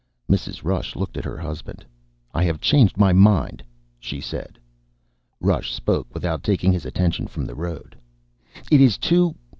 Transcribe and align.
Mrs. 0.27 0.63
Rush 0.63 0.95
looked 0.95 1.15
at 1.15 1.25
her 1.25 1.37
husband. 1.37 1.85
"I 2.33 2.43
have 2.45 2.59
changed 2.59 2.97
my 2.97 3.13
mind," 3.13 3.61
she 3.99 4.19
said. 4.19 4.57
Rush 5.39 5.71
spoke 5.75 6.07
without 6.11 6.41
taking 6.41 6.71
his 6.71 6.87
attention 6.87 7.27
from 7.27 7.45
the 7.45 7.53
road. 7.53 7.95
"It 8.71 8.81
is 8.81 8.97
too..." 8.97 9.35